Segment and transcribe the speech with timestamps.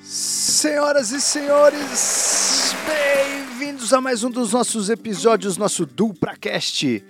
[0.00, 7.04] Senhoras e senhores, bem-vindos a mais um dos nossos episódios, nosso DupraCast.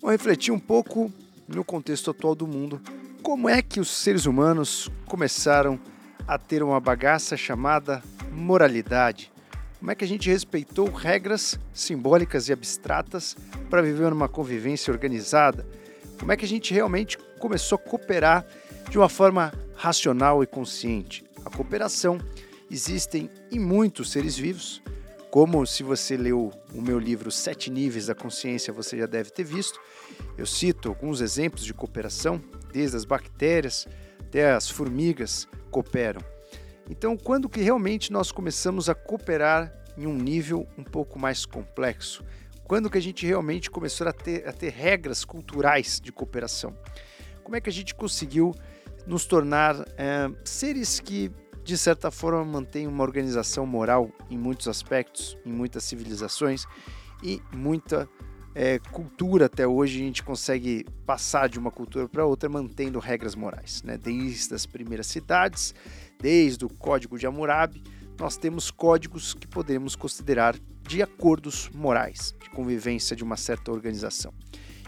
[0.00, 1.10] Vamos refletir um pouco
[1.48, 2.80] no contexto atual do mundo,
[3.22, 5.80] como é que os seres humanos começaram
[6.28, 9.32] a ter uma bagaça chamada moralidade.
[9.78, 13.34] Como é que a gente respeitou regras simbólicas e abstratas
[13.70, 15.66] para viver numa convivência organizada?
[16.18, 18.44] Como é que a gente realmente começou a cooperar
[18.90, 21.25] de uma forma racional e consciente?
[21.46, 22.18] A cooperação
[22.68, 24.82] existem em muitos seres vivos,
[25.30, 29.44] como se você leu o meu livro Sete Níveis da Consciência, você já deve ter
[29.44, 29.78] visto.
[30.36, 32.42] Eu cito alguns exemplos de cooperação,
[32.72, 33.86] desde as bactérias
[34.18, 36.20] até as formigas cooperam.
[36.90, 42.24] Então, quando que realmente nós começamos a cooperar em um nível um pouco mais complexo?
[42.64, 46.76] Quando que a gente realmente começou a ter, a ter regras culturais de cooperação?
[47.44, 48.52] Como é que a gente conseguiu
[49.06, 51.30] nos tornar é, seres que,
[51.62, 56.66] de certa forma, mantêm uma organização moral em muitos aspectos, em muitas civilizações
[57.22, 58.08] e muita
[58.58, 63.34] é, cultura até hoje a gente consegue passar de uma cultura para outra mantendo regras
[63.34, 63.98] morais, né?
[63.98, 65.74] Desde as primeiras cidades,
[66.18, 67.84] desde o Código de Hammurabi,
[68.18, 70.56] nós temos códigos que podemos considerar
[70.88, 74.32] de acordos morais, de convivência de uma certa organização.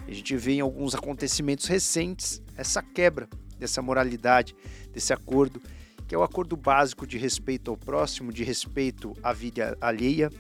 [0.06, 4.54] A gente vê em alguns acontecimentos recentes essa quebra dessa moralidade,
[4.92, 5.60] desse acordo,
[6.06, 10.30] que é o acordo básico de respeito ao próximo, de respeito à vida alheia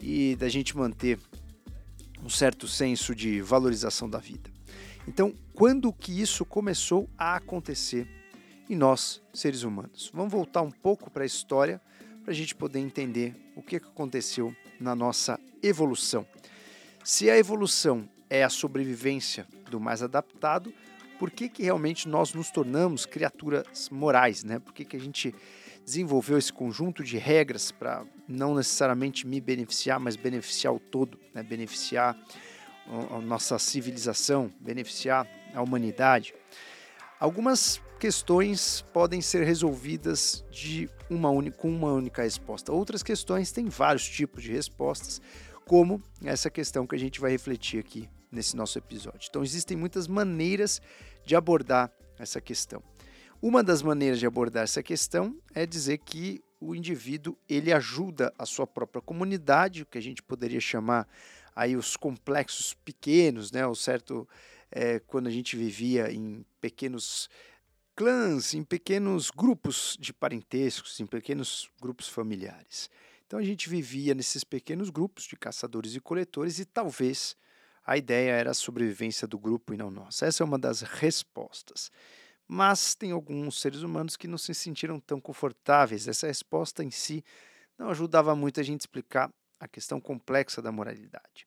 [0.00, 1.18] e da gente manter
[2.22, 4.50] um certo senso de valorização da vida.
[5.08, 8.06] Então, quando que isso começou a acontecer
[8.68, 10.10] em nós, seres humanos?
[10.14, 11.80] Vamos voltar um pouco para a história
[12.22, 16.24] para a gente poder entender o que aconteceu na nossa evolução.
[17.02, 20.72] Se a evolução é a sobrevivência do mais adaptado,
[21.20, 24.58] por que, que realmente nós nos tornamos criaturas morais, né?
[24.58, 25.34] Por que, que a gente
[25.84, 31.42] desenvolveu esse conjunto de regras para não necessariamente me beneficiar, mas beneficiar o todo, né?
[31.42, 32.16] beneficiar
[33.10, 36.34] a nossa civilização, beneficiar a humanidade.
[37.18, 42.72] Algumas questões podem ser resolvidas de uma única, com uma única resposta.
[42.72, 45.20] Outras questões têm vários tipos de respostas,
[45.66, 49.28] como essa questão que a gente vai refletir aqui nesse nosso episódio.
[49.28, 50.80] Então, existem muitas maneiras
[51.24, 52.82] de abordar essa questão.
[53.42, 58.44] Uma das maneiras de abordar essa questão é dizer que o indivíduo ele ajuda a
[58.44, 61.08] sua própria comunidade, o que a gente poderia chamar
[61.56, 63.66] aí os complexos pequenos, né?
[63.66, 64.28] O certo
[64.70, 67.30] é, quando a gente vivia em pequenos
[67.96, 72.90] clãs, em pequenos grupos de parentescos, em pequenos grupos familiares.
[73.26, 77.36] Então a gente vivia nesses pequenos grupos de caçadores e coletores e talvez
[77.84, 80.26] a ideia era a sobrevivência do grupo e não nossa.
[80.26, 81.90] Essa é uma das respostas
[82.52, 86.08] mas tem alguns seres humanos que não se sentiram tão confortáveis.
[86.08, 87.24] Essa resposta em si
[87.78, 91.46] não ajudava muito a gente explicar a questão complexa da moralidade.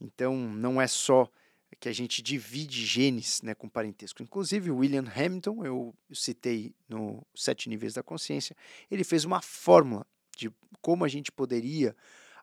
[0.00, 1.30] Então, não é só
[1.78, 4.22] que a gente divide genes né, com parentesco.
[4.22, 8.56] Inclusive, William Hamilton, eu citei no Sete Níveis da Consciência,
[8.90, 10.50] ele fez uma fórmula de
[10.80, 11.94] como a gente poderia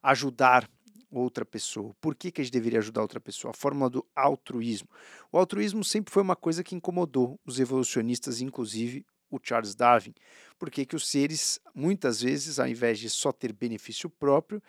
[0.04, 0.70] ajudar
[1.20, 1.96] outra pessoa.
[2.00, 3.52] Por que, que a gente deveria ajudar outra pessoa?
[3.52, 4.90] A fórmula do altruísmo.
[5.32, 10.14] O altruísmo sempre foi uma coisa que incomodou os evolucionistas, inclusive o Charles Darwin.
[10.58, 14.62] Porque que os seres, muitas vezes, ao invés de só ter benefício próprio,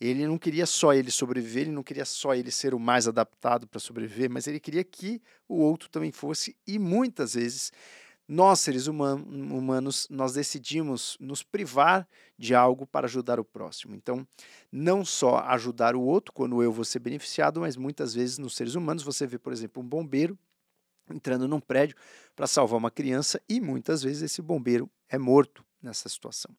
[0.00, 3.66] ele não queria só ele sobreviver, ele não queria só ele ser o mais adaptado
[3.66, 7.72] para sobreviver, mas ele queria que o outro também fosse, e muitas vezes
[8.26, 12.08] nós, seres humanos, nós decidimos nos privar
[12.38, 13.94] de algo para ajudar o próximo.
[13.94, 14.26] Então,
[14.72, 18.74] não só ajudar o outro quando eu vou ser beneficiado, mas muitas vezes nos seres
[18.74, 20.38] humanos você vê, por exemplo, um bombeiro
[21.10, 21.96] entrando num prédio
[22.34, 26.56] para salvar uma criança e muitas vezes esse bombeiro é morto nessa situação.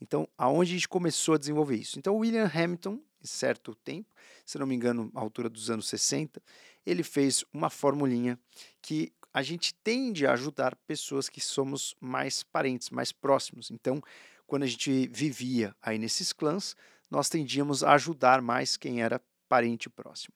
[0.00, 1.98] Então, aonde a gente começou a desenvolver isso?
[1.98, 4.08] Então, William Hamilton, em certo tempo,
[4.46, 6.42] se não me engano, à altura dos anos 60,
[6.86, 8.38] ele fez uma formulinha
[8.80, 13.70] que a gente tende a ajudar pessoas que somos mais parentes, mais próximos.
[13.70, 14.02] Então,
[14.46, 16.76] quando a gente vivia aí nesses clãs,
[17.10, 20.34] nós tendíamos a ajudar mais quem era parente próximo.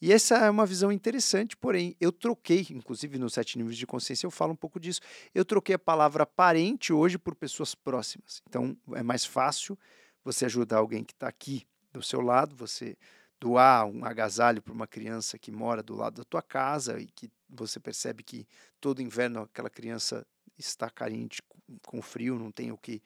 [0.00, 4.26] E essa é uma visão interessante, porém, eu troquei, inclusive nos sete níveis de consciência
[4.26, 5.00] eu falo um pouco disso,
[5.32, 8.42] eu troquei a palavra parente hoje por pessoas próximas.
[8.48, 9.78] Então, é mais fácil
[10.24, 12.96] você ajudar alguém que está aqui do seu lado, você
[13.42, 17.28] doar um agasalho para uma criança que mora do lado da tua casa e que
[17.50, 18.46] você percebe que
[18.80, 20.24] todo inverno aquela criança
[20.56, 21.42] está carente
[21.84, 23.02] com frio, não tem o que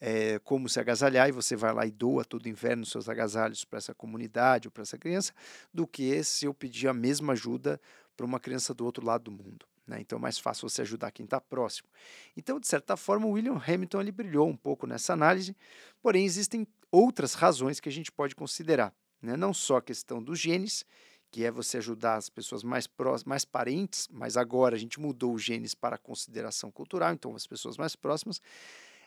[0.00, 3.78] é, como se agasalhar e você vai lá e doa todo inverno seus agasalhos para
[3.78, 5.32] essa comunidade ou para essa criança,
[5.72, 7.80] do que se eu pedir a mesma ajuda
[8.16, 9.64] para uma criança do outro lado do mundo.
[9.86, 10.00] Né?
[10.00, 11.88] Então é mais fácil você ajudar quem está próximo.
[12.36, 15.56] Então, de certa forma, o William Hamilton ele brilhou um pouco nessa análise,
[16.02, 18.92] porém existem outras razões que a gente pode considerar.
[19.20, 19.36] Né?
[19.36, 20.84] Não só a questão dos genes,
[21.30, 25.34] que é você ajudar as pessoas mais próximas, mais parentes, mas agora a gente mudou
[25.34, 28.40] os genes para consideração cultural, então as pessoas mais próximas,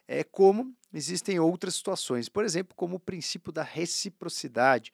[0.07, 4.91] é como existem outras situações, por exemplo, como o princípio da reciprocidade.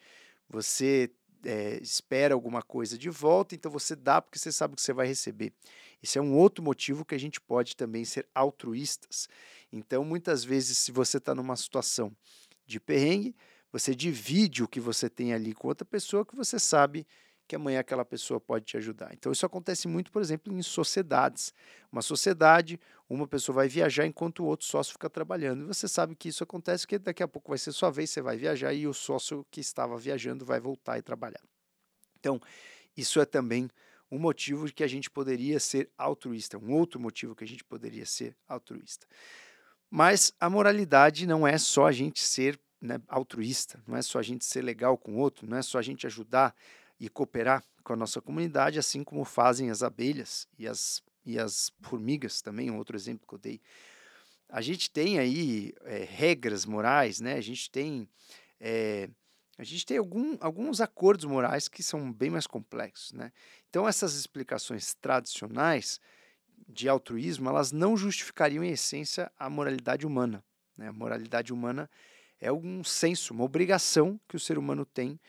[0.50, 1.12] Você
[1.44, 5.08] é, espera alguma coisa de volta, então você dá porque você sabe que você vai
[5.08, 5.54] receber.
[6.02, 9.28] Esse é um outro motivo que a gente pode também ser altruístas.
[9.72, 12.16] Então, muitas vezes, se você está numa situação
[12.66, 13.36] de perrengue,
[13.72, 17.06] você divide o que você tem ali com outra pessoa que você sabe
[17.48, 19.14] que amanhã aquela pessoa pode te ajudar.
[19.14, 21.54] Então isso acontece muito, por exemplo, em sociedades.
[21.92, 22.80] Uma sociedade,
[23.10, 25.64] uma pessoa vai viajar enquanto o outro sócio fica trabalhando.
[25.64, 28.22] E você sabe que isso acontece porque daqui a pouco vai ser sua vez, você
[28.22, 31.42] vai viajar e o sócio que estava viajando vai voltar e trabalhar.
[32.20, 32.42] Então,
[32.96, 33.70] isso é também
[34.12, 38.06] um motivo que a gente poderia ser altruísta, um outro motivo que a gente poderia
[38.06, 39.08] ser altruísta.
[39.90, 44.24] Mas a moralidade não é só a gente ser né, altruísta, não é só a
[44.24, 46.56] gente ser legal com o outro, não é só a gente ajudar
[47.00, 51.72] e cooperar com a nossa comunidade, assim como fazem as abelhas e as, e as
[51.82, 53.62] formigas, também, um outro exemplo que eu dei.
[54.50, 57.36] A gente tem aí é, regras morais, né?
[57.36, 58.08] a gente tem,
[58.60, 59.10] é,
[59.58, 63.12] a gente tem algum, alguns acordos morais que são bem mais complexos.
[63.12, 63.32] Né?
[63.70, 66.00] Então, essas explicações tradicionais
[66.68, 70.44] de altruísmo, elas não justificariam em essência a moralidade humana.
[70.76, 70.88] Né?
[70.88, 71.90] A moralidade humana
[72.52, 75.20] um senso, uma obrigação que o ser humano tem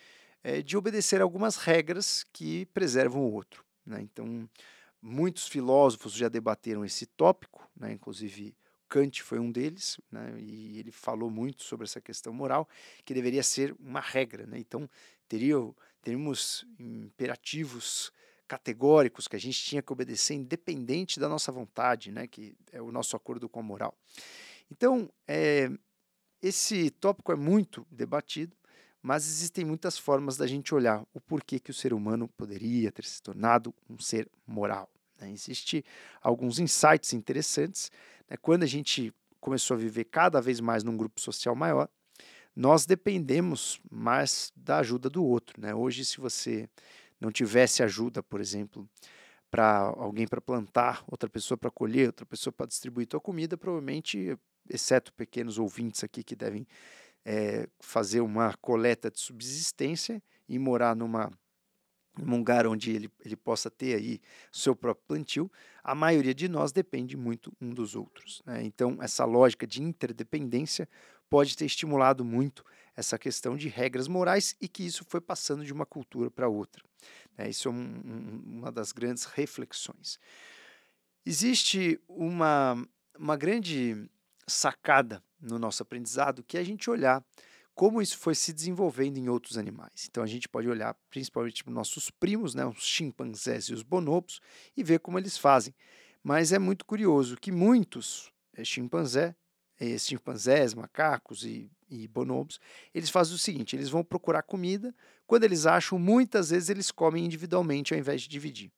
[0.42, 3.64] é, de obedecer algumas regras que preservam o outro.
[3.84, 4.00] Né?
[4.02, 4.48] Então,
[5.00, 7.92] muitos filósofos já debateram esse tópico, né?
[7.92, 8.54] inclusive
[8.88, 10.34] Kant foi um deles, né?
[10.38, 12.68] e ele falou muito sobre essa questão moral,
[13.04, 14.46] que deveria ser uma regra.
[14.46, 14.58] Né?
[14.58, 14.88] Então,
[15.28, 15.56] teria,
[16.02, 18.12] teríamos imperativos
[18.46, 22.26] categóricos que a gente tinha que obedecer independente da nossa vontade, né?
[22.26, 23.94] que é o nosso acordo com a moral.
[24.70, 25.70] Então, é,
[26.42, 28.56] esse tópico é muito debatido,
[29.02, 33.04] mas existem muitas formas da gente olhar o porquê que o ser humano poderia ter
[33.04, 34.90] se tornado um ser moral.
[35.20, 35.30] Né?
[35.30, 35.82] Existem
[36.20, 37.90] alguns insights interessantes.
[38.28, 38.36] Né?
[38.36, 41.88] Quando a gente começou a viver cada vez mais num grupo social maior,
[42.54, 45.60] nós dependemos mais da ajuda do outro.
[45.60, 45.74] Né?
[45.74, 46.68] Hoje, se você
[47.20, 48.88] não tivesse ajuda, por exemplo,
[49.50, 54.36] para alguém para plantar, outra pessoa para colher, outra pessoa para distribuir tua comida, provavelmente,
[54.70, 56.66] exceto pequenos ouvintes aqui que devem
[57.24, 61.30] é, fazer uma coleta de subsistência e morar numa
[62.18, 64.20] num lugar onde ele, ele possa ter aí
[64.50, 65.52] seu próprio plantio,
[65.84, 68.42] a maioria de nós depende muito um dos outros.
[68.44, 68.64] Né?
[68.64, 70.88] Então, essa lógica de interdependência
[71.30, 72.64] pode ter estimulado muito
[72.96, 76.82] essa questão de regras morais e que isso foi passando de uma cultura para outra.
[77.36, 77.50] Né?
[77.50, 80.18] Isso é um, um, uma das grandes reflexões.
[81.24, 82.84] Existe uma,
[83.16, 84.08] uma grande
[84.48, 87.24] sacada no nosso aprendizado, que é a gente olhar
[87.74, 90.08] como isso foi se desenvolvendo em outros animais.
[90.10, 94.40] Então a gente pode olhar principalmente para nossos primos, né, os chimpanzés e os bonobos,
[94.76, 95.72] e ver como eles fazem.
[96.20, 99.36] Mas é muito curioso que muitos é, chimpanzé,
[99.78, 102.58] é, chimpanzés, macacos e, e bonobos,
[102.92, 104.92] eles fazem o seguinte: eles vão procurar comida,
[105.24, 108.72] quando eles acham, muitas vezes eles comem individualmente ao invés de dividir.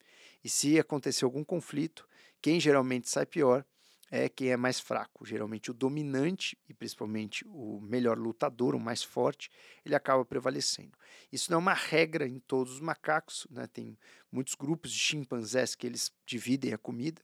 [0.44, 2.06] E se acontecer algum conflito,
[2.42, 3.64] quem geralmente sai pior
[4.10, 5.24] é quem é mais fraco.
[5.24, 9.50] Geralmente o dominante e principalmente o melhor lutador, o mais forte,
[9.84, 10.92] ele acaba prevalecendo.
[11.30, 13.66] Isso não é uma regra em todos os macacos, né?
[13.66, 13.96] tem
[14.32, 17.22] muitos grupos de chimpanzés que eles dividem a comida,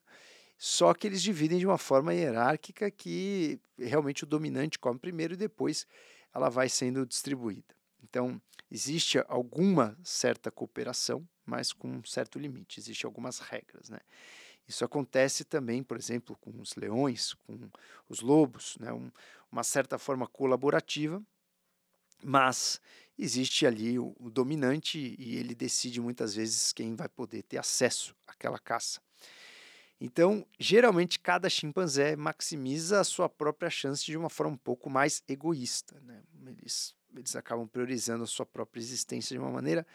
[0.57, 5.37] só que eles dividem de uma forma hierárquica que realmente o dominante come primeiro e
[5.37, 5.87] depois
[6.33, 7.75] ela vai sendo distribuída.
[8.03, 8.41] Então,
[8.71, 14.01] existe alguma certa cooperação, mas com um certo limite, existem algumas regras, né?
[14.69, 17.71] Isso acontece também, por exemplo, com os leões, com
[18.09, 18.93] os lobos, né?
[18.93, 19.11] Um,
[19.51, 21.23] uma certa forma colaborativa,
[22.23, 22.81] mas
[23.19, 28.15] existe ali o, o, dominante e ele decide muitas vezes quem vai poder ter acesso
[28.27, 29.01] àquela caça.
[29.99, 35.23] Então, geralmente, cada chimpanzé maximiza a sua própria chance de uma forma um pouco mais
[35.27, 35.99] egoísta.
[36.03, 36.23] Né?
[36.59, 39.87] Eles, eles acabam priorizando a sua própria existência de uma maneira,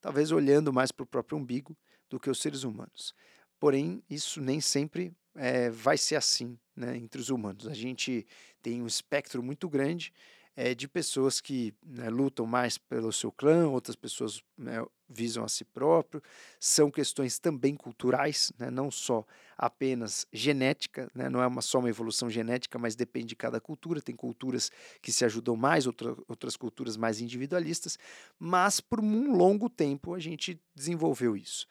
[0.00, 1.76] talvez olhando mais para o próprio umbigo
[2.08, 3.14] do que os seres humanos.
[3.58, 7.66] Porém, isso nem sempre é, vai ser assim né, entre os humanos.
[7.66, 8.26] A gente
[8.62, 10.12] tem um espectro muito grande
[10.60, 15.48] é, de pessoas que né, lutam mais pelo seu clã, outras pessoas né, visam a
[15.48, 16.20] si próprio.
[16.58, 19.24] São questões também culturais, né, não só
[19.56, 24.02] apenas genética, né, não é uma, só uma evolução genética, mas depende de cada cultura.
[24.02, 24.68] Tem culturas
[25.00, 27.96] que se ajudam mais, outra, outras culturas mais individualistas,
[28.36, 31.68] mas por um longo tempo a gente desenvolveu isso.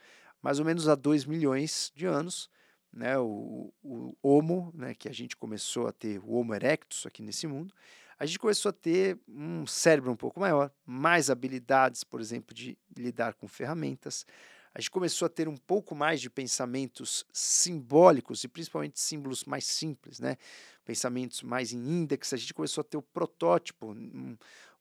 [0.47, 2.49] Mais ou menos há 2 milhões de anos,
[2.89, 7.21] né, o, o Homo, né, que a gente começou a ter o Homo erectus aqui
[7.21, 7.73] nesse mundo,
[8.17, 12.77] a gente começou a ter um cérebro um pouco maior, mais habilidades, por exemplo, de
[12.97, 14.25] lidar com ferramentas.
[14.73, 19.65] A gente começou a ter um pouco mais de pensamentos simbólicos e principalmente símbolos mais
[19.65, 20.37] simples, né?
[20.85, 22.31] Pensamentos mais em índex.
[22.31, 23.93] A gente começou a ter o protótipo,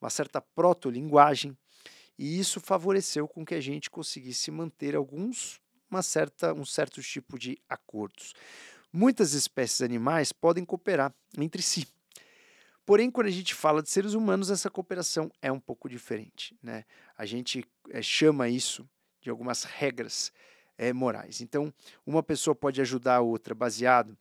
[0.01, 1.59] uma certa proto-linguagem,
[2.19, 7.39] e isso favoreceu com que a gente conseguisse manter alguns uma certa, um certo tipo
[7.39, 8.35] de acordos.
[8.93, 11.87] Muitas espécies animais podem cooperar entre si.
[12.85, 16.57] Porém, quando a gente fala de seres humanos, essa cooperação é um pouco diferente.
[16.63, 16.85] Né?
[17.17, 18.89] A gente é, chama isso
[19.21, 20.33] de algumas regras
[20.79, 21.41] é, morais.
[21.41, 21.73] Então,
[22.07, 24.17] uma pessoa pode ajudar a outra baseado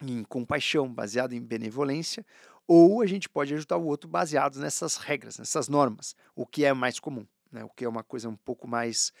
[0.00, 2.24] em compaixão, baseado em benevolência,
[2.66, 6.72] ou a gente pode ajudar o outro baseado nessas regras, nessas normas, o que é
[6.72, 7.64] mais comum, né?
[7.64, 9.12] o que é uma coisa um pouco mais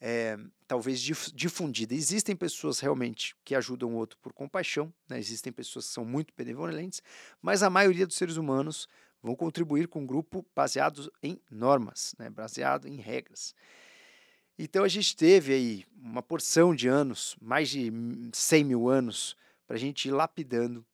[0.00, 1.94] é, talvez difundida.
[1.94, 5.18] Existem pessoas realmente que ajudam o outro por compaixão, né?
[5.18, 7.02] existem pessoas que são muito benevolentes,
[7.40, 8.88] mas a maioria dos seres humanos
[9.22, 12.28] vão contribuir com um grupo baseado em normas, né?
[12.28, 13.54] baseado em regras.
[14.58, 17.90] Então a gente teve aí uma porção de anos, mais de
[18.32, 20.84] 100 mil anos, para a gente ir lapidando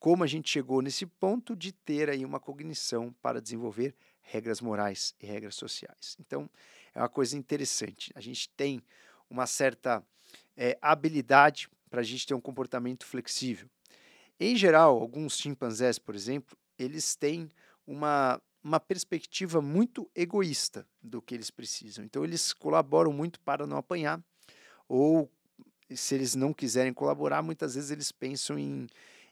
[0.00, 5.14] como a gente chegou nesse ponto de ter aí uma cognição para desenvolver regras morais
[5.20, 6.16] e regras sociais.
[6.18, 6.48] Então,
[6.94, 8.10] é uma coisa interessante.
[8.14, 8.82] A gente tem
[9.28, 10.02] uma certa
[10.56, 13.68] é, habilidade para a gente ter um comportamento flexível.
[14.38, 17.50] Em geral, alguns chimpanzés, por exemplo, eles têm
[17.86, 22.02] uma, uma perspectiva muito egoísta do que eles precisam.
[22.02, 24.18] Então, eles colaboram muito para não apanhar,
[24.88, 25.30] ou
[25.94, 28.86] se eles não quiserem colaborar, muitas vezes eles pensam em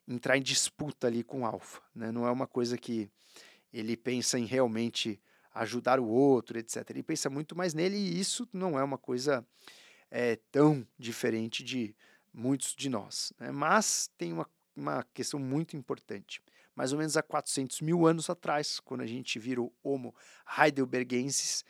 [0.09, 1.83] entrar em disputa ali com o alfa.
[1.95, 2.11] Né?
[2.11, 3.11] Não é uma coisa que
[3.73, 5.21] ele pensa em realmente
[5.55, 6.89] ajudar o outro, etc.
[6.91, 9.47] Ele pensa muito mais nele e isso não é uma coisa
[10.11, 11.95] é, tão diferente de
[12.33, 13.33] muitos de nós.
[13.39, 13.51] Né?
[13.51, 16.41] Mas tem uma, uma questão muito importante.
[16.75, 20.15] Mais ou menos há 400 mil anos atrás, quando a gente virou Homo
[20.59, 21.65] heidelbergensis,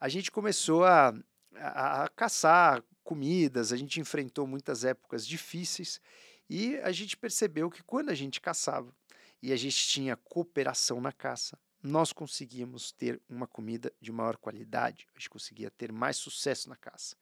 [0.00, 1.14] a gente começou a,
[1.54, 6.00] a, a caçar comidas, a gente enfrentou muitas épocas difíceis
[6.48, 8.94] e a gente percebeu que quando a gente caçava
[9.42, 15.06] e a gente tinha cooperação na caça, nós conseguíamos ter uma comida de maior qualidade,
[15.14, 17.16] a gente conseguia ter mais sucesso na caça.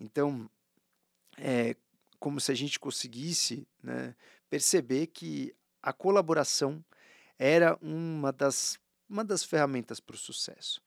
[0.00, 0.50] Então,
[1.38, 1.76] é
[2.18, 4.14] como se a gente conseguisse né,
[4.48, 6.84] perceber que a colaboração
[7.38, 10.82] era uma das, uma das ferramentas para o sucesso.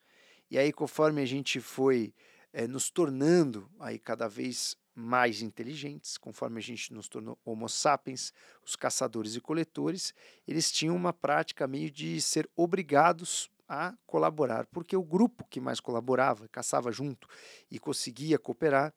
[0.49, 2.13] E aí, conforme a gente foi
[2.51, 8.34] é, nos tornando aí cada vez mais inteligentes, conforme a gente nos tornou Homo sapiens,
[8.63, 10.13] os caçadores e coletores,
[10.48, 15.79] eles tinham uma prática meio de ser obrigados a colaborar, porque o grupo que mais
[15.79, 17.27] colaborava, caçava junto
[17.70, 18.94] e conseguia cooperar,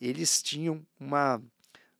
[0.00, 1.42] eles tinham uma,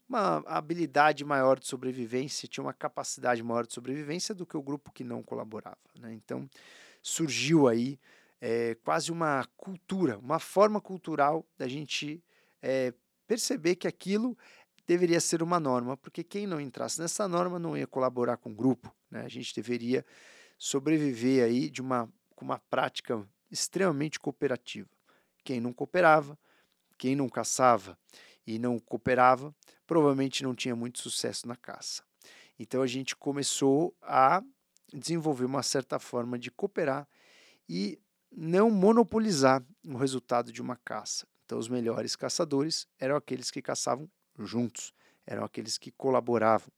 [0.08, 4.92] uma habilidade maior de sobrevivência, tinham uma capacidade maior de sobrevivência do que o grupo
[4.92, 5.76] que não colaborava.
[5.98, 6.14] Né?
[6.14, 6.48] Então
[7.02, 7.98] surgiu aí
[8.40, 12.22] é, quase uma cultura, uma forma cultural da gente
[12.62, 12.94] é,
[13.26, 14.36] perceber que aquilo
[14.86, 18.54] deveria ser uma norma, porque quem não entrasse nessa norma não ia colaborar com o
[18.54, 18.94] grupo.
[19.10, 19.22] Né?
[19.24, 20.04] A gente deveria
[20.58, 24.88] sobreviver aí de uma, com uma prática extremamente cooperativa.
[25.42, 26.38] Quem não cooperava,
[26.98, 27.98] quem não caçava
[28.46, 29.54] e não cooperava,
[29.86, 32.02] provavelmente não tinha muito sucesso na caça.
[32.58, 34.42] Então a gente começou a
[34.92, 37.08] desenvolver uma certa forma de cooperar
[37.68, 37.98] e
[38.30, 41.26] não monopolizar o resultado de uma caça.
[41.44, 44.08] Então, os melhores caçadores eram aqueles que caçavam
[44.38, 44.92] juntos,
[45.26, 46.72] eram aqueles que colaboravam.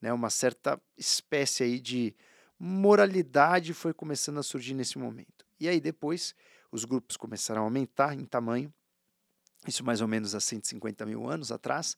[0.00, 0.12] Né?
[0.12, 2.14] Uma certa espécie aí de
[2.58, 5.46] moralidade foi começando a surgir nesse momento.
[5.60, 6.34] E aí, depois,
[6.70, 8.72] os grupos começaram a aumentar em tamanho,
[9.66, 11.96] isso mais ou menos há 150 mil anos atrás.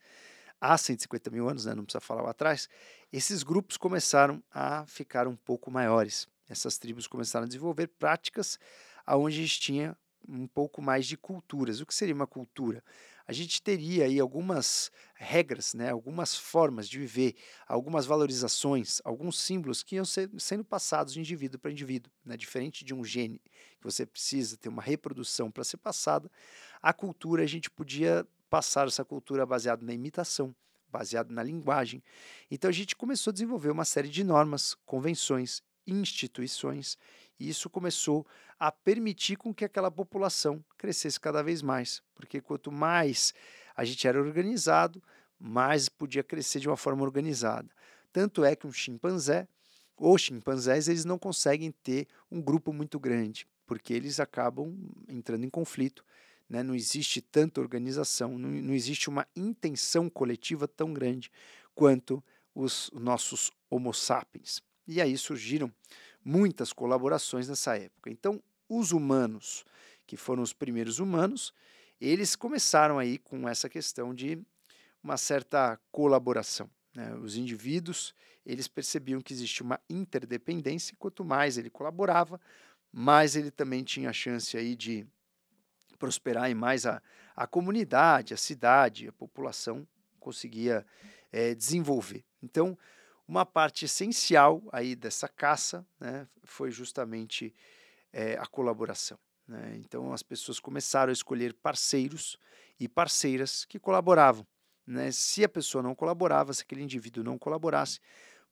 [0.60, 1.74] Há 150 mil anos, né?
[1.74, 2.68] não precisa falar lá atrás.
[3.10, 6.28] Esses grupos começaram a ficar um pouco maiores.
[6.48, 8.58] Essas tribos começaram a desenvolver práticas
[9.06, 9.96] onde a gente tinha
[10.28, 11.80] um pouco mais de culturas.
[11.80, 12.82] O que seria uma cultura?
[13.26, 17.36] A gente teria aí algumas regras, né, algumas formas de viver,
[17.66, 22.12] algumas valorizações, alguns símbolos que iam ser, sendo passados de indivíduo para indivíduo.
[22.24, 22.36] Né?
[22.36, 23.40] Diferente de um gene
[23.78, 26.30] que você precisa ter uma reprodução para ser passada,
[26.82, 30.54] a cultura a gente podia passar essa cultura baseada na imitação,
[30.88, 32.02] baseado na linguagem.
[32.50, 36.98] Então a gente começou a desenvolver uma série de normas, convenções, instituições
[37.40, 38.26] e isso começou
[38.58, 43.34] a permitir com que aquela população crescesse cada vez mais, porque quanto mais
[43.74, 45.02] a gente era organizado,
[45.38, 47.68] mais podia crescer de uma forma organizada.
[48.12, 49.48] Tanto é que um chimpanzé,
[49.96, 54.76] ou chimpanzés, eles não conseguem ter um grupo muito grande, porque eles acabam
[55.08, 56.04] entrando em conflito
[56.50, 61.30] né, não existe tanta organização, não, não existe uma intenção coletiva tão grande
[61.76, 64.60] quanto os nossos Homo sapiens.
[64.84, 65.72] E aí surgiram
[66.24, 68.10] muitas colaborações nessa época.
[68.10, 69.64] Então, os humanos,
[70.06, 71.52] que foram os primeiros humanos,
[72.00, 74.38] eles começaram aí com essa questão de
[75.02, 76.70] uma certa colaboração.
[76.94, 77.14] Né?
[77.16, 82.40] Os indivíduos, eles percebiam que existia uma interdependência, e quanto mais ele colaborava,
[82.92, 85.06] mais ele também tinha a chance aí de
[85.98, 87.02] prosperar e mais a,
[87.36, 89.86] a comunidade, a cidade, a população
[90.18, 90.84] conseguia
[91.30, 92.24] é, desenvolver.
[92.42, 92.76] Então,
[93.30, 97.54] uma parte essencial aí dessa caça né, foi justamente
[98.12, 99.16] é, a colaboração.
[99.46, 99.76] Né?
[99.76, 102.36] Então, as pessoas começaram a escolher parceiros
[102.78, 104.44] e parceiras que colaboravam.
[104.84, 105.12] Né?
[105.12, 108.00] Se a pessoa não colaborava, se aquele indivíduo não colaborasse,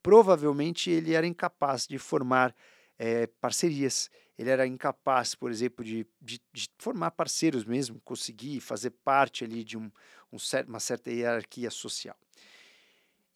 [0.01, 2.55] provavelmente ele era incapaz de formar
[2.97, 4.09] é, parcerias,
[4.39, 9.65] ele era incapaz, por exemplo, de, de, de, formar parceiros mesmo, conseguir fazer parte ali
[9.65, 9.91] de um,
[10.33, 10.37] um,
[10.69, 12.17] uma certa hierarquia social.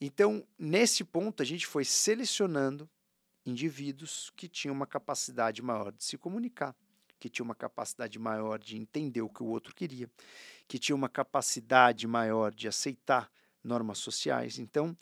[0.04, 2.90] Então, nesse ponto, a gente foi selecionando
[3.46, 6.74] indivíduos que tinham uma capacidade maior de se comunicar,
[7.20, 10.10] que tinham uma capacidade maior de entender o que o outro queria,
[10.66, 13.30] que tinham uma capacidade maior de aceitar
[13.62, 14.58] normas sociais.
[14.58, 14.96] Então,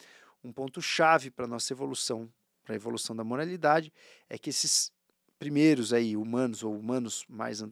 [0.45, 2.30] um ponto chave para a nossa evolução,
[2.62, 3.90] para a evolução da moralidade,
[4.28, 4.92] é que esses
[5.38, 7.64] primeiros aí humanos ou humanos mais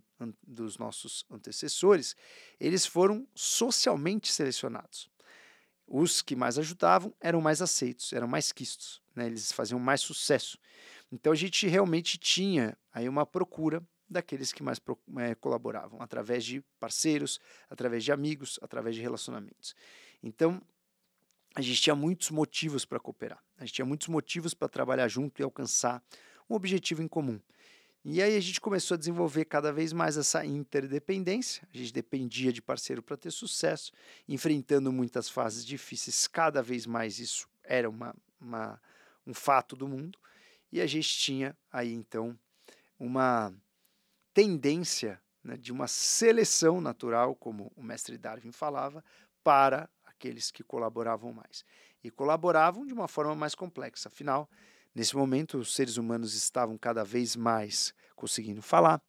[0.42, 2.16] dos nossos antecessores,
[2.58, 5.11] eles foram socialmente selecionados.
[5.90, 9.26] Os que mais ajudavam eram mais aceitos, eram mais quistos, né?
[9.26, 10.59] eles faziam mais sucesso.
[11.11, 14.78] Então a gente realmente tinha aí uma procura daqueles que mais
[15.18, 17.40] é, colaboravam, através de parceiros,
[17.71, 19.75] através de amigos, através de relacionamentos.
[20.23, 20.61] Então
[21.54, 25.40] a gente tinha muitos motivos para cooperar, a gente tinha muitos motivos para trabalhar junto
[25.40, 26.02] e alcançar
[26.50, 27.40] um objetivo em comum.
[28.11, 31.69] E aí a gente começou a desenvolver cada vez mais essa interdependência.
[31.75, 33.93] A gente dependia de parceiro para ter sucesso,
[34.27, 36.27] enfrentando muitas fases difíceis.
[36.27, 38.81] Cada vez mais isso era uma, uma,
[39.27, 40.19] um fato do mundo.
[40.73, 42.35] E a gente tinha aí então
[42.99, 43.53] uma
[44.33, 49.05] tendência né, de uma seleção natural, como o mestre Darwin falava,
[49.44, 51.62] para aqueles que colaboravam mais.
[52.03, 54.09] E colaboravam de uma forma mais complexa.
[54.09, 54.49] Afinal,
[54.98, 59.00] Nesse momento, os seres humanos estavam cada vez mais conseguindo falar,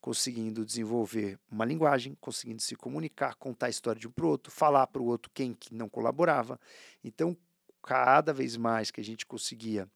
[0.00, 4.52] conseguindo desenvolver uma linguagem, conseguindo se comunicar, contar a história de um para o outro,
[4.52, 6.60] falar para o outro quem que não colaborava.
[7.02, 7.36] Então,
[7.82, 9.88] cada vez mais que a gente conseguia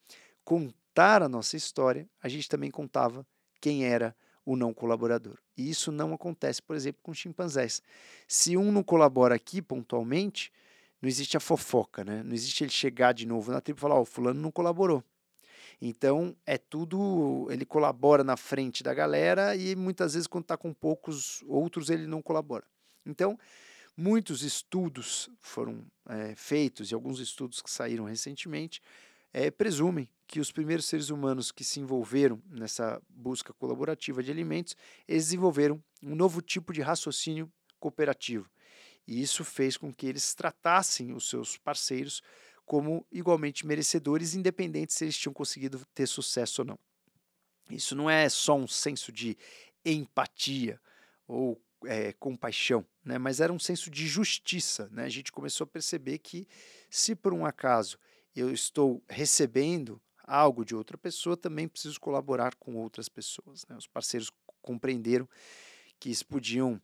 [0.44, 3.24] contar a nossa história, a gente também contava
[3.60, 5.38] quem era o não colaborador.
[5.56, 7.80] E isso não acontece, por exemplo, com chimpanzés.
[8.26, 10.52] Se um não colabora aqui pontualmente,
[11.00, 12.24] não existe a fofoca, né?
[12.24, 15.04] Não existe ele chegar de novo na tribo e falar, ó, oh, fulano não colaborou.
[15.80, 17.48] Então, é tudo.
[17.50, 22.06] Ele colabora na frente da galera e muitas vezes, quando está com poucos outros, ele
[22.06, 22.64] não colabora.
[23.04, 23.38] Então,
[23.96, 28.82] muitos estudos foram é, feitos, e alguns estudos que saíram recentemente,
[29.32, 34.74] é, presumem que os primeiros seres humanos que se envolveram nessa busca colaborativa de alimentos,
[35.06, 38.48] eles desenvolveram um novo tipo de raciocínio cooperativo.
[39.06, 42.22] E isso fez com que eles tratassem os seus parceiros
[42.66, 46.78] como igualmente merecedores, independente se eles tinham conseguido ter sucesso ou não.
[47.70, 49.38] Isso não é só um senso de
[49.84, 50.80] empatia
[51.26, 53.18] ou é, compaixão, né?
[53.18, 54.88] mas era um senso de justiça.
[54.90, 55.04] Né?
[55.04, 56.46] A gente começou a perceber que,
[56.90, 57.98] se por um acaso
[58.34, 63.64] eu estou recebendo algo de outra pessoa, também preciso colaborar com outras pessoas.
[63.68, 63.76] Né?
[63.76, 65.28] Os parceiros compreenderam
[66.00, 66.80] que eles podiam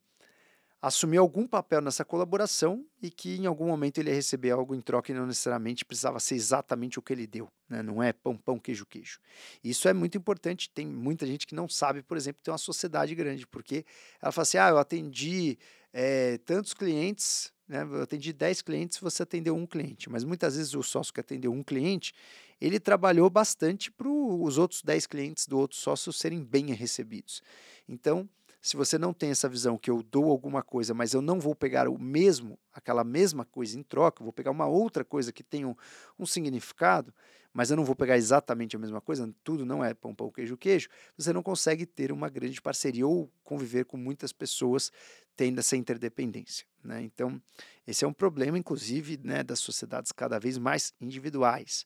[0.83, 4.81] assumir algum papel nessa colaboração e que em algum momento ele ia receber algo em
[4.81, 7.85] troca e não necessariamente precisava ser exatamente o que ele deu, né?
[7.85, 9.21] não é pão, pão, queijo, queijo.
[9.63, 13.15] Isso é muito importante, tem muita gente que não sabe, por exemplo, ter uma sociedade
[13.15, 13.87] grande, porque
[14.21, 15.57] ela fala assim, ah, eu atendi
[15.93, 17.85] é, tantos clientes, né?
[17.85, 21.53] eu atendi 10 clientes, você atendeu um cliente, mas muitas vezes o sócio que atendeu
[21.53, 22.13] um cliente,
[22.61, 27.41] ele trabalhou bastante para os outros 10 clientes do outro sócio serem bem recebidos.
[27.89, 28.29] Então,
[28.63, 31.53] se você não tem essa visão que eu dou alguma coisa, mas eu não vou
[31.53, 35.65] pegar o mesmo, aquela mesma coisa em troca, vou pegar uma outra coisa que tem
[35.65, 35.75] um,
[36.17, 37.13] um significado,
[37.53, 40.57] mas eu não vou pegar exatamente a mesma coisa, tudo não é pão, pão, queijo,
[40.57, 44.93] queijo, você não consegue ter uma grande parceria ou conviver com muitas pessoas
[45.37, 46.65] tendo essa interdependência.
[46.85, 47.03] Né?
[47.03, 47.43] Então,
[47.85, 51.85] esse é um problema, inclusive, né, das sociedades cada vez mais individuais.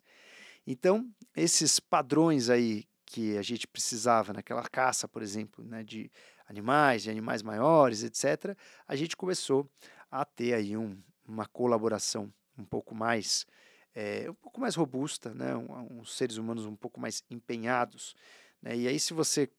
[0.67, 6.11] Então, esses padrões aí que a gente precisava naquela caça, por exemplo, né, de
[6.47, 8.57] animais, de animais maiores, etc.,
[8.87, 9.69] a gente começou
[10.11, 13.47] a ter aí um, uma colaboração um pouco mais
[13.95, 15.57] é, um pouco mais robusta, né?
[15.57, 18.15] Um, uns seres humanos um pouco mais empenhados.
[18.61, 18.77] Né?
[18.77, 19.51] E aí, se você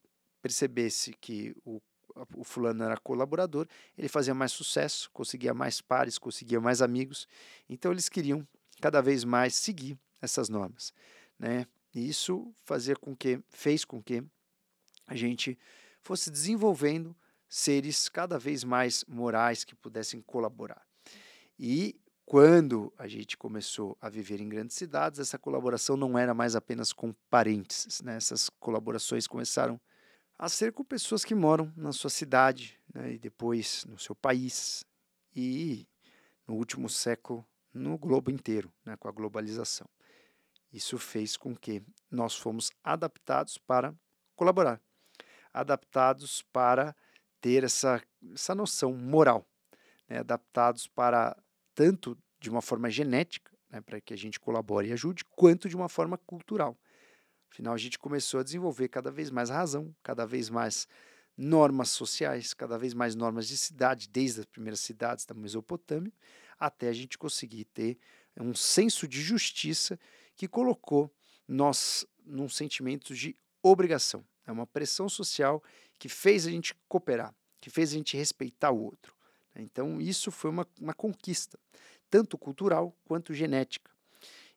[0.42, 1.82] percebesse que o,
[2.36, 7.28] o fulano era colaborador, ele fazia mais sucesso, conseguia mais pares, conseguia mais amigos.
[7.68, 8.48] Então eles queriam
[8.80, 10.94] cada vez mais seguir essas normas,
[11.38, 11.66] né?
[11.94, 14.24] E isso fazia com que fez com que
[15.08, 15.58] a gente
[16.08, 17.14] fosse desenvolvendo
[17.50, 20.82] seres cada vez mais morais que pudessem colaborar.
[21.60, 26.56] E quando a gente começou a viver em grandes cidades, essa colaboração não era mais
[26.56, 28.16] apenas com parentes, né?
[28.16, 29.78] essas colaborações começaram
[30.40, 33.14] a ser com pessoas que moram na sua cidade né?
[33.14, 34.86] e depois no seu país
[35.36, 35.86] e
[36.48, 38.96] no último século no globo inteiro, né?
[38.96, 39.90] com a globalização.
[40.72, 43.94] Isso fez com que nós fomos adaptados para
[44.38, 44.82] colaborar,
[45.60, 46.96] adaptados para
[47.42, 48.02] ter essa,
[48.34, 49.46] essa noção moral,
[50.08, 50.20] né?
[50.20, 51.36] adaptados para
[51.74, 55.76] tanto de uma forma genética, né, para que a gente colabore e ajude, quanto de
[55.76, 56.78] uma forma cultural.
[57.52, 60.88] Afinal, a gente começou a desenvolver cada vez mais razão, cada vez mais
[61.36, 66.12] normas sociais, cada vez mais normas de cidade, desde as primeiras cidades da Mesopotâmia,
[66.60, 67.98] até a gente conseguir ter
[68.40, 70.00] um senso de justiça
[70.36, 71.12] que colocou
[71.48, 74.26] nós num sentimento de obrigação.
[74.48, 75.62] É uma pressão social
[76.00, 79.14] que fez a gente cooperar, que fez a gente respeitar o outro.
[79.56, 81.60] Então, isso foi uma, uma conquista,
[82.10, 83.92] tanto cultural quanto genética.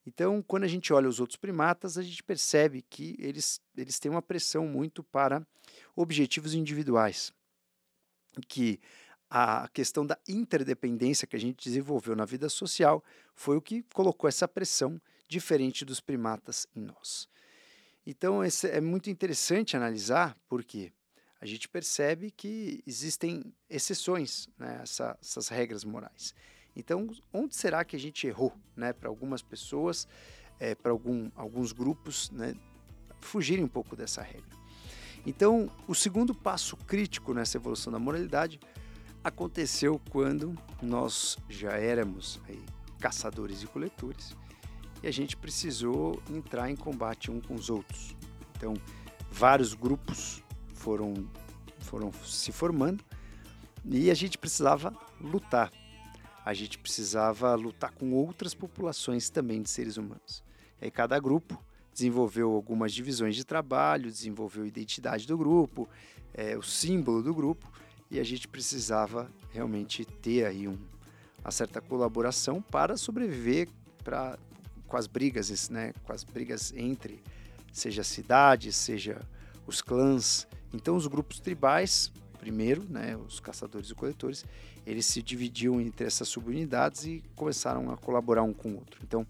[0.06, 4.10] Então, quando a gente olha os outros primatas, a gente percebe que eles, eles têm
[4.10, 5.46] uma pressão muito para
[5.94, 7.32] objetivos individuais.
[8.48, 8.80] Que
[9.28, 14.28] a questão da interdependência que a gente desenvolveu na vida social foi o que colocou
[14.28, 17.28] essa pressão diferente dos primatas em nós.
[18.10, 20.92] Então, é muito interessante analisar, por quê?
[21.40, 26.34] a gente percebe que existem exceções né, essa, essas regras morais.
[26.76, 28.52] Então, onde será que a gente errou?
[28.76, 30.06] Né, para algumas pessoas,
[30.58, 32.54] é, para algum, alguns grupos, né,
[33.20, 34.58] fugirem um pouco dessa regra.
[35.24, 38.60] Então, o segundo passo crítico nessa evolução da moralidade
[39.24, 42.62] aconteceu quando nós já éramos aí,
[42.98, 44.36] caçadores e coletores
[45.02, 48.14] e a gente precisou entrar em combate um com os outros.
[48.56, 48.74] Então,
[49.30, 50.42] vários grupos
[50.74, 51.14] foram,
[51.80, 53.04] foram se formando
[53.84, 55.72] e a gente precisava lutar.
[56.44, 60.42] A gente precisava lutar com outras populações também de seres humanos.
[60.80, 65.88] E aí cada grupo desenvolveu algumas divisões de trabalho, desenvolveu a identidade do grupo,
[66.32, 67.70] é, o símbolo do grupo,
[68.10, 70.78] e a gente precisava realmente ter aí um,
[71.42, 73.68] uma certa colaboração para sobreviver
[74.02, 74.38] pra,
[74.90, 77.22] com as brigas, né, com as brigas entre,
[77.72, 79.22] seja cidades, seja
[79.66, 84.44] os clãs, então, os grupos tribais, primeiro, né, os caçadores e coletores,
[84.86, 89.00] eles se dividiam entre essas subunidades e começaram a colaborar um com o outro.
[89.02, 89.26] Então,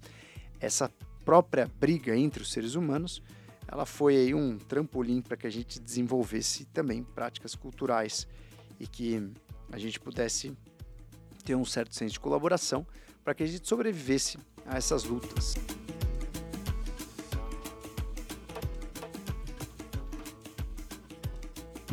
[0.61, 0.91] essa
[1.25, 3.23] própria briga entre os seres humanos,
[3.67, 8.27] ela foi aí um trampolim para que a gente desenvolvesse também práticas culturais
[8.79, 9.31] e que
[9.73, 10.53] a gente pudesse
[11.45, 12.87] ter um certo senso de colaboração
[13.25, 15.55] para que a gente sobrevivesse a essas lutas.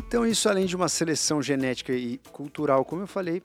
[0.06, 3.42] Então, isso além de uma seleção genética e cultural, como eu falei,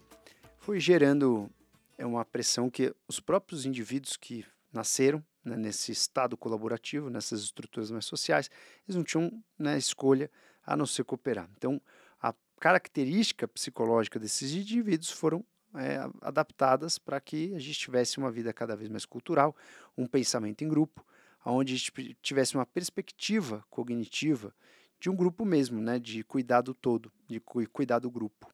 [0.59, 1.49] foi gerando
[1.97, 7.91] é uma pressão que os próprios indivíduos que nasceram né, nesse estado colaborativo, nessas estruturas
[7.91, 8.49] mais sociais,
[8.87, 10.29] eles não tinham né, escolha
[10.65, 11.49] a não ser cooperar.
[11.57, 11.81] Então,
[12.21, 18.53] a característica psicológica desses indivíduos foram é, adaptadas para que a gente tivesse uma vida
[18.53, 19.55] cada vez mais cultural,
[19.97, 21.05] um pensamento em grupo,
[21.45, 24.53] onde a gente tivesse uma perspectiva cognitiva
[24.99, 28.49] de um grupo mesmo, né, de cuidar do todo, de cu cuidar do grupo.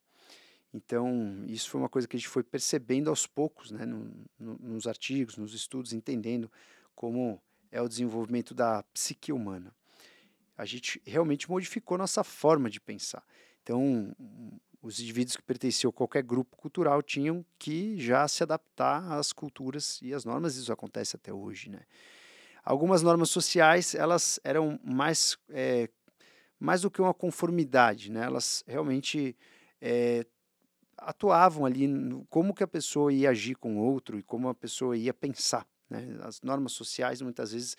[0.73, 4.57] Então, isso foi uma coisa que a gente foi percebendo aos poucos, né, no, no,
[4.59, 6.51] nos artigos, nos estudos, entendendo
[6.95, 9.73] como é o desenvolvimento da psique humana.
[10.57, 13.23] A gente realmente modificou nossa forma de pensar.
[13.63, 14.15] Então,
[14.81, 19.99] os indivíduos que pertenciam a qualquer grupo cultural tinham que já se adaptar às culturas
[20.01, 21.81] e às normas, isso acontece até hoje, né?
[22.63, 25.89] Algumas normas sociais, elas eram mais é,
[26.59, 28.23] mais do que uma conformidade, né?
[28.25, 29.35] Elas realmente
[29.81, 30.25] é,
[30.97, 34.53] atuavam ali no, como que a pessoa ia agir com o outro e como a
[34.53, 36.17] pessoa ia pensar, né?
[36.21, 37.75] As normas sociais muitas vezes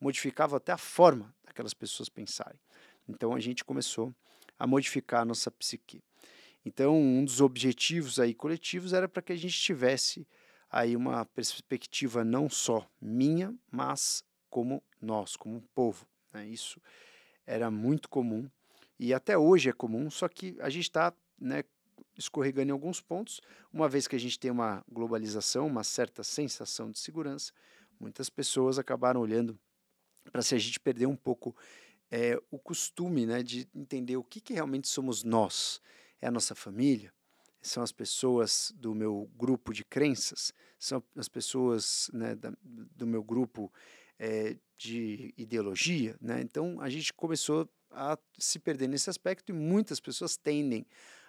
[0.00, 2.60] modificavam até a forma daquelas pessoas pensarem.
[3.08, 4.14] Então a gente começou
[4.58, 6.02] a modificar a nossa psique.
[6.64, 10.26] Então um dos objetivos aí coletivos era para que a gente tivesse
[10.70, 16.06] aí uma perspectiva não só minha, mas como nós, como povo.
[16.32, 16.46] Né?
[16.46, 16.80] Isso
[17.46, 18.48] era muito comum
[18.98, 21.64] e até hoje é comum, só que a gente está né,
[22.16, 23.40] escorregando em alguns pontos,
[23.72, 27.52] uma vez que a gente tem uma globalização, uma certa sensação de segurança,
[27.98, 29.58] muitas pessoas acabaram olhando
[30.30, 31.54] para se a gente perder um pouco
[32.10, 35.80] é, o costume né, de entender o que, que realmente somos nós.
[36.24, 37.12] É a nossa família,
[37.60, 43.22] são as pessoas do meu grupo de crenças, são as pessoas né, da, do meu
[43.22, 43.70] grupo
[44.18, 46.16] é, de ideologia.
[46.22, 46.40] Né?
[46.40, 50.86] Então a gente começou a se perder nesse aspecto e muitas pessoas tendem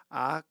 [0.09, 0.45] a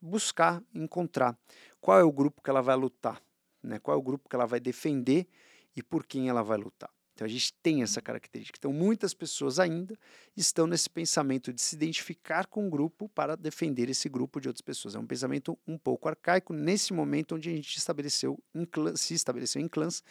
[0.00, 1.38] buscar encontrar
[1.80, 3.22] qual é o grupo que ela vai lutar,
[3.62, 3.78] né?
[3.78, 5.26] qual é o grupo que ela vai defender
[5.74, 6.90] e por quem ela vai lutar.
[7.20, 8.56] Então a gente tem essa característica.
[8.58, 9.94] Então muitas pessoas ainda
[10.34, 14.62] estão nesse pensamento de se identificar com um grupo para defender esse grupo de outras
[14.62, 14.94] pessoas.
[14.94, 19.60] É um pensamento um pouco arcaico nesse momento onde a gente estabeleceu clã, se estabeleceu
[19.60, 20.02] em clãs,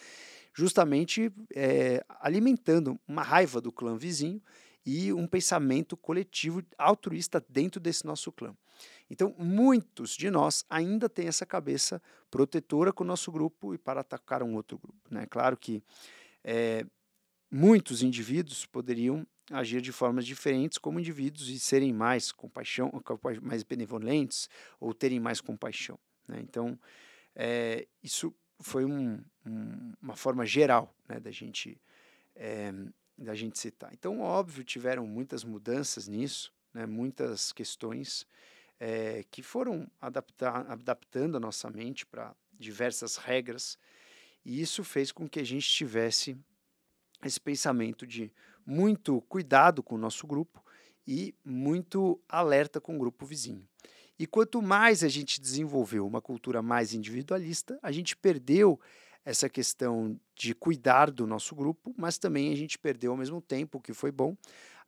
[0.54, 4.40] justamente é, alimentando uma raiva do clã vizinho
[4.86, 8.56] e um pensamento coletivo altruísta dentro desse nosso clã.
[9.10, 14.02] Então, muitos de nós ainda têm essa cabeça protetora com o nosso grupo e para
[14.02, 15.00] atacar um outro grupo.
[15.10, 15.26] Né?
[15.26, 15.82] Claro que
[16.44, 16.86] é,
[17.52, 22.92] muitos indivíduos poderiam agir de formas diferentes como indivíduos e serem mais compaixão,
[23.42, 24.48] mais benevolentes
[24.80, 25.98] ou terem mais compaixão.
[26.28, 26.40] Né?
[26.42, 26.80] Então,
[27.36, 31.82] é, isso foi um, um, uma forma geral né, da gente
[32.36, 32.72] é,
[33.18, 33.94] da gente citar.
[33.94, 38.26] Então, óbvio, tiveram muitas mudanças nisso, né, muitas questões
[38.80, 43.78] é, que foram adaptar, adaptando a nossa mente para diversas regras,
[44.46, 46.38] e isso fez com que a gente tivesse
[47.28, 48.32] esse pensamento de
[48.66, 50.64] muito cuidado com o nosso grupo
[51.08, 53.68] e muito alerta com o grupo vizinho.
[54.18, 58.80] E quanto mais a gente desenvolveu uma cultura mais individualista, a gente perdeu
[59.24, 63.78] essa questão de cuidar do nosso grupo, mas também a gente perdeu ao mesmo tempo,
[63.78, 64.36] o que foi bom,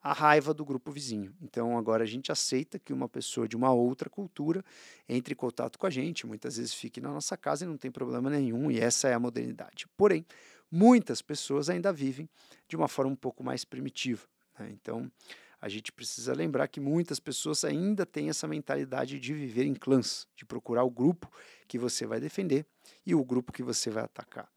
[0.02, 1.34] a raiva do grupo vizinho.
[1.41, 4.65] Então agora a gente aceita que uma pessoa de uma outra cultura
[5.08, 7.91] entre em contato com a gente, muitas vezes fique na nossa casa e não tem
[7.91, 9.86] problema nenhum, e essa é a modernidade.
[9.96, 10.26] Porém,
[10.71, 12.29] muitas pessoas ainda vivem
[12.67, 14.25] de uma forma um pouco mais primitiva.
[14.57, 14.69] Né?
[14.71, 15.12] Então,
[15.60, 20.27] a gente precisa lembrar que muitas pessoas ainda têm essa mentalidade de viver em clãs,
[20.36, 21.31] de procurar o grupo
[21.67, 22.65] que você vai defender
[23.05, 24.49] e o grupo que você vai atacar.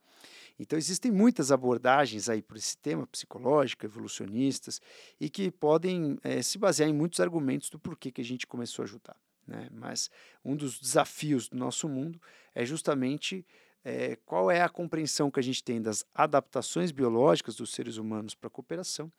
[0.57, 4.81] Então, existem muitas abordagens aí por esse tema, psicológico, evolucionistas,
[5.19, 8.83] e que podem é, se basear em muitos argumentos do porquê que a gente começou
[8.83, 9.17] a ajudar.
[9.45, 9.69] Né?
[9.71, 10.09] Mas
[10.43, 12.19] um dos desafios do nosso mundo
[12.53, 13.45] é justamente
[13.85, 18.33] é, qual é a compreensão que a gente tem das adaptações biológicas dos seres humanos
[18.33, 19.11] para a cooperação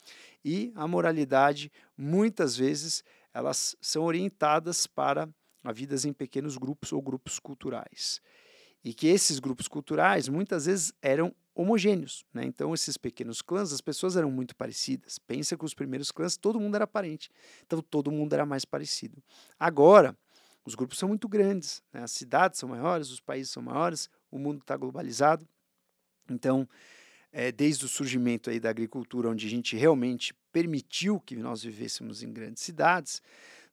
[0.44, 5.28] e a moralidade, muitas vezes, elas são orientadas para
[5.62, 8.20] a vidas em pequenos grupos ou grupos culturais.
[8.84, 12.24] E que esses grupos culturais muitas vezes eram homogêneos.
[12.34, 12.44] Né?
[12.44, 15.18] Então, esses pequenos clãs, as pessoas eram muito parecidas.
[15.18, 17.30] Pensa que os primeiros clãs, todo mundo era parente.
[17.64, 19.22] Então, todo mundo era mais parecido.
[19.58, 20.16] Agora,
[20.64, 22.02] os grupos são muito grandes, né?
[22.02, 25.46] as cidades são maiores, os países são maiores, o mundo está globalizado.
[26.30, 26.68] Então,
[27.32, 32.22] é, desde o surgimento aí da agricultura, onde a gente realmente permitiu que nós vivêssemos
[32.22, 33.20] em grandes cidades,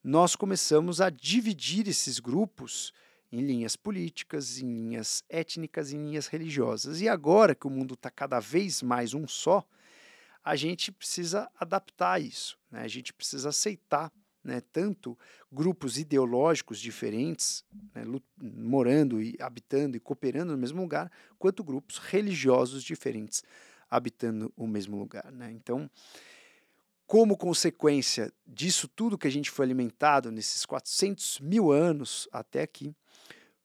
[0.04, 2.94] nós começamos a dividir esses grupos
[3.32, 7.02] em linhas políticas, em linhas étnicas, em linhas religiosas.
[7.02, 9.66] E agora que o mundo está cada vez mais um só,
[10.44, 12.82] a gente precisa adaptar isso, né?
[12.82, 14.12] a gente precisa aceitar
[14.44, 15.18] né, tanto
[15.52, 18.04] grupos ideológicos diferentes, né,
[18.38, 23.44] morando e habitando e cooperando no mesmo lugar, quanto grupos religiosos diferentes
[23.90, 25.32] habitando o mesmo lugar.
[25.32, 25.52] Né?
[25.52, 25.90] Então,
[27.06, 32.96] como consequência disso tudo que a gente foi alimentado nesses 400 mil anos até aqui,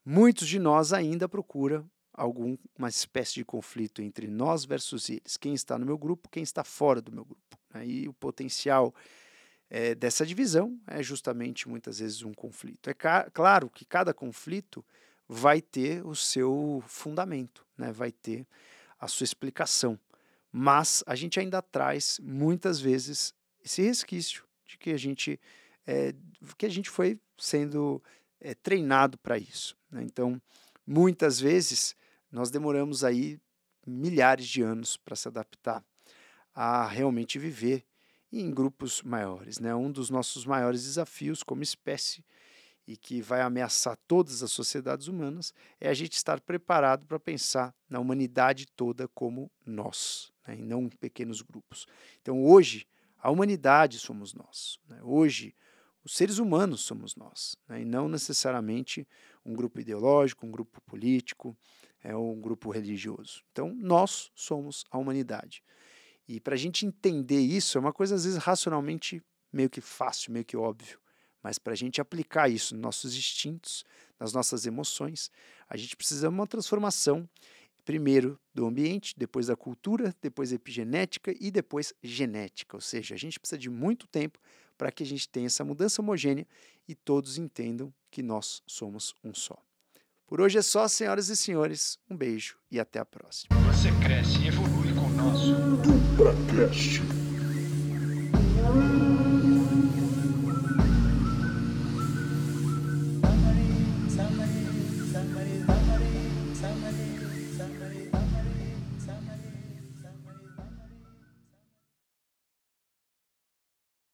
[0.05, 5.37] muitos de nós ainda procuram alguma espécie de conflito entre nós versus eles.
[5.37, 7.59] Quem está no meu grupo, quem está fora do meu grupo.
[7.73, 7.87] Né?
[7.87, 8.95] E o potencial
[9.71, 12.89] é, dessa divisão é justamente muitas vezes um conflito.
[12.89, 12.95] É
[13.33, 14.85] claro que cada conflito
[15.29, 17.93] vai ter o seu fundamento, né?
[17.93, 18.47] vai ter
[18.99, 19.99] a sua explicação,
[20.51, 25.39] mas a gente ainda traz muitas vezes esse resquício de que a gente
[25.87, 26.15] é,
[26.57, 28.03] que a gente foi sendo
[28.41, 29.77] é, treinado para isso.
[29.91, 30.03] Né?
[30.03, 30.41] Então,
[30.87, 31.97] muitas vezes
[32.31, 33.39] nós demoramos aí
[33.87, 35.83] milhares de anos para se adaptar
[36.55, 37.85] a realmente viver
[38.31, 39.59] e em grupos maiores.
[39.59, 39.75] Né?
[39.75, 42.25] Um dos nossos maiores desafios como espécie
[42.87, 47.75] e que vai ameaçar todas as sociedades humanas é a gente estar preparado para pensar
[47.89, 50.57] na humanidade toda como nós, né?
[50.59, 51.87] e não em pequenos grupos.
[52.23, 52.87] Então, hoje,
[53.19, 54.79] a humanidade somos nós.
[54.89, 54.99] Né?
[55.03, 55.55] Hoje,
[56.03, 57.83] os seres humanos somos nós, né?
[57.83, 59.07] e não necessariamente
[59.45, 61.55] um grupo ideológico, um grupo político,
[62.03, 63.43] é um grupo religioso.
[63.53, 65.63] Então, nós somos a humanidade.
[66.29, 70.31] E para a gente entender isso, é uma coisa às vezes racionalmente meio que fácil,
[70.31, 70.99] meio que óbvio.
[71.43, 73.85] Mas para a gente aplicar isso nos nossos instintos,
[74.21, 75.31] nas nossas emoções,
[75.69, 77.29] a gente precisa de uma transformação
[77.85, 82.77] primeiro do ambiente, depois da cultura, depois epigenética e depois genética.
[82.77, 84.39] Ou seja, a gente precisa de muito tempo
[84.77, 86.47] para que a gente tenha essa mudança homogênea
[86.87, 89.57] e todos entendam que nós somos um só.
[90.27, 91.99] Por hoje é só, senhoras e senhores.
[92.11, 93.49] Um beijo e até a próxima.
[93.73, 97.18] Você cresce evolui com